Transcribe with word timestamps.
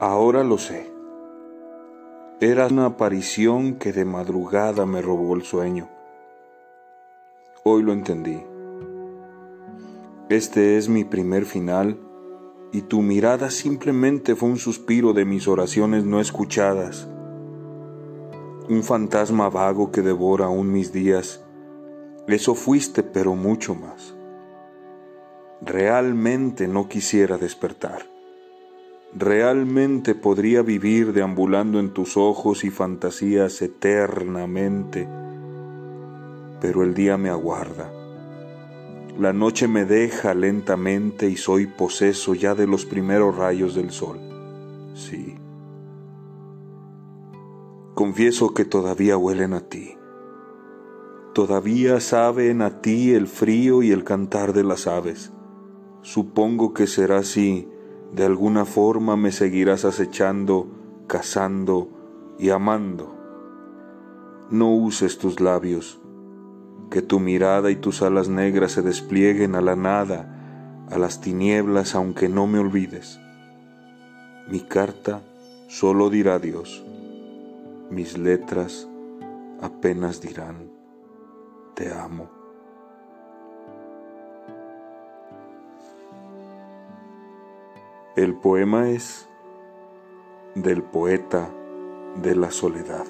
Ahora 0.00 0.42
lo 0.42 0.58
sé. 0.58 0.90
Era 2.40 2.66
una 2.66 2.86
aparición 2.86 3.74
que 3.74 3.92
de 3.92 4.04
madrugada 4.04 4.84
me 4.86 5.00
robó 5.00 5.34
el 5.36 5.42
sueño. 5.42 5.88
Hoy 7.62 7.82
lo 7.82 7.92
entendí. 7.92 8.42
Este 10.28 10.78
es 10.78 10.88
mi 10.88 11.04
primer 11.04 11.44
final 11.44 11.98
y 12.72 12.82
tu 12.82 13.02
mirada 13.02 13.50
simplemente 13.50 14.34
fue 14.34 14.48
un 14.48 14.56
suspiro 14.56 15.12
de 15.12 15.24
mis 15.24 15.46
oraciones 15.46 16.04
no 16.04 16.20
escuchadas. 16.20 17.06
Un 18.68 18.82
fantasma 18.82 19.50
vago 19.50 19.92
que 19.92 20.02
devora 20.02 20.46
aún 20.46 20.72
mis 20.72 20.90
días. 20.90 21.44
Eso 22.26 22.54
fuiste, 22.54 23.02
pero 23.02 23.36
mucho 23.36 23.74
más. 23.74 24.16
Realmente 25.60 26.66
no 26.66 26.88
quisiera 26.88 27.36
despertar. 27.36 28.11
Realmente 29.14 30.14
podría 30.14 30.62
vivir 30.62 31.12
deambulando 31.12 31.78
en 31.78 31.90
tus 31.90 32.16
ojos 32.16 32.64
y 32.64 32.70
fantasías 32.70 33.60
eternamente, 33.60 35.06
pero 36.62 36.82
el 36.82 36.94
día 36.94 37.18
me 37.18 37.28
aguarda. 37.28 37.92
La 39.18 39.34
noche 39.34 39.68
me 39.68 39.84
deja 39.84 40.32
lentamente 40.32 41.28
y 41.28 41.36
soy 41.36 41.66
poseso 41.66 42.34
ya 42.34 42.54
de 42.54 42.66
los 42.66 42.86
primeros 42.86 43.36
rayos 43.36 43.74
del 43.74 43.90
sol. 43.90 44.18
Sí. 44.94 45.34
Confieso 47.94 48.54
que 48.54 48.64
todavía 48.64 49.18
huelen 49.18 49.52
a 49.52 49.60
ti. 49.60 49.98
Todavía 51.34 52.00
saben 52.00 52.62
a 52.62 52.80
ti 52.80 53.12
el 53.12 53.26
frío 53.26 53.82
y 53.82 53.90
el 53.90 54.04
cantar 54.04 54.54
de 54.54 54.64
las 54.64 54.86
aves. 54.86 55.32
Supongo 56.00 56.72
que 56.72 56.86
será 56.86 57.18
así 57.18 57.68
de 58.12 58.26
alguna 58.26 58.66
forma 58.66 59.16
me 59.16 59.32
seguirás 59.32 59.84
acechando, 59.84 60.68
cazando 61.06 61.88
y 62.38 62.50
amando. 62.50 63.16
No 64.50 64.70
uses 64.70 65.16
tus 65.16 65.40
labios, 65.40 65.98
que 66.90 67.00
tu 67.00 67.20
mirada 67.20 67.70
y 67.70 67.76
tus 67.76 68.02
alas 68.02 68.28
negras 68.28 68.72
se 68.72 68.82
desplieguen 68.82 69.54
a 69.54 69.62
la 69.62 69.76
nada, 69.76 70.86
a 70.90 70.98
las 70.98 71.22
tinieblas, 71.22 71.94
aunque 71.94 72.28
no 72.28 72.46
me 72.46 72.58
olvides. 72.58 73.18
Mi 74.46 74.60
carta 74.60 75.22
solo 75.68 76.10
dirá 76.10 76.38
Dios, 76.38 76.84
mis 77.90 78.18
letras 78.18 78.88
apenas 79.62 80.20
dirán, 80.20 80.70
te 81.74 81.90
amo. 81.90 82.41
El 88.14 88.34
poema 88.34 88.90
es 88.90 89.26
del 90.54 90.82
poeta 90.82 91.50
de 92.16 92.36
la 92.36 92.50
soledad. 92.50 93.06